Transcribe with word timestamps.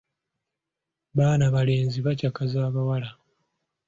Baana 1.17 1.45
balenzi 1.55 1.97
bacakaza 2.05 2.57
abawala. 2.67 3.09